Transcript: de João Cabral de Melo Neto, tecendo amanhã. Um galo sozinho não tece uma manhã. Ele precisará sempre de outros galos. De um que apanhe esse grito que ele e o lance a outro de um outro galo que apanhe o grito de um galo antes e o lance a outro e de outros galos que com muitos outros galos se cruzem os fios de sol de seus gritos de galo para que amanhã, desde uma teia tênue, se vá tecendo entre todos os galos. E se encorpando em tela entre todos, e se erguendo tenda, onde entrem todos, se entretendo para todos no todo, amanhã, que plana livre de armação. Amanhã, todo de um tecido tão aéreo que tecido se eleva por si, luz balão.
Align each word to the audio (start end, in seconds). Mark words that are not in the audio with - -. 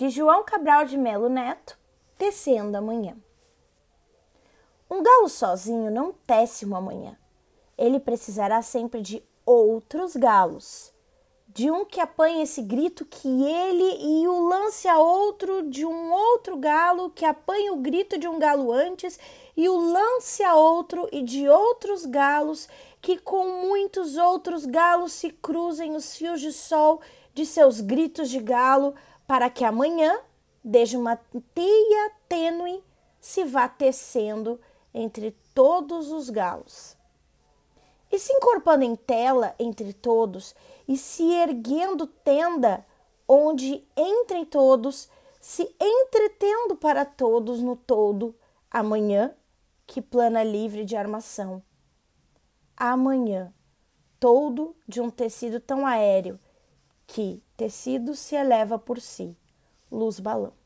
de 0.00 0.08
João 0.08 0.42
Cabral 0.42 0.86
de 0.86 0.96
Melo 0.96 1.28
Neto, 1.28 1.78
tecendo 2.16 2.74
amanhã. 2.74 3.14
Um 4.88 5.02
galo 5.02 5.28
sozinho 5.28 5.90
não 5.90 6.10
tece 6.26 6.64
uma 6.64 6.80
manhã. 6.80 7.18
Ele 7.76 8.00
precisará 8.00 8.62
sempre 8.62 9.02
de 9.02 9.22
outros 9.44 10.16
galos. 10.16 10.90
De 11.46 11.70
um 11.70 11.84
que 11.84 12.00
apanhe 12.00 12.40
esse 12.40 12.62
grito 12.62 13.04
que 13.04 13.28
ele 13.28 14.22
e 14.22 14.26
o 14.26 14.48
lance 14.48 14.88
a 14.88 14.98
outro 14.98 15.68
de 15.68 15.84
um 15.84 16.10
outro 16.10 16.56
galo 16.56 17.10
que 17.10 17.26
apanhe 17.26 17.70
o 17.70 17.76
grito 17.76 18.16
de 18.16 18.26
um 18.26 18.38
galo 18.38 18.72
antes 18.72 19.18
e 19.54 19.68
o 19.68 19.76
lance 19.76 20.42
a 20.42 20.54
outro 20.54 21.10
e 21.12 21.22
de 21.22 21.46
outros 21.46 22.06
galos 22.06 22.70
que 23.02 23.18
com 23.18 23.66
muitos 23.66 24.16
outros 24.16 24.64
galos 24.64 25.12
se 25.12 25.28
cruzem 25.28 25.94
os 25.94 26.16
fios 26.16 26.40
de 26.40 26.54
sol 26.54 27.02
de 27.34 27.44
seus 27.44 27.82
gritos 27.82 28.30
de 28.30 28.40
galo 28.40 28.94
para 29.30 29.48
que 29.48 29.64
amanhã, 29.64 30.18
desde 30.64 30.96
uma 30.96 31.14
teia 31.54 32.10
tênue, 32.28 32.82
se 33.20 33.44
vá 33.44 33.68
tecendo 33.68 34.60
entre 34.92 35.30
todos 35.54 36.10
os 36.10 36.28
galos. 36.28 36.96
E 38.10 38.18
se 38.18 38.32
encorpando 38.32 38.82
em 38.82 38.96
tela 38.96 39.54
entre 39.56 39.92
todos, 39.92 40.52
e 40.88 40.96
se 40.96 41.32
erguendo 41.32 42.08
tenda, 42.08 42.84
onde 43.28 43.86
entrem 43.96 44.44
todos, 44.44 45.08
se 45.40 45.72
entretendo 45.80 46.74
para 46.74 47.04
todos 47.04 47.62
no 47.62 47.76
todo, 47.76 48.34
amanhã, 48.68 49.32
que 49.86 50.02
plana 50.02 50.42
livre 50.42 50.84
de 50.84 50.96
armação. 50.96 51.62
Amanhã, 52.76 53.54
todo 54.18 54.74
de 54.88 55.00
um 55.00 55.08
tecido 55.08 55.60
tão 55.60 55.86
aéreo 55.86 56.36
que 57.12 57.42
tecido 57.56 58.14
se 58.14 58.36
eleva 58.36 58.78
por 58.78 59.00
si, 59.00 59.36
luz 59.90 60.20
balão. 60.20 60.59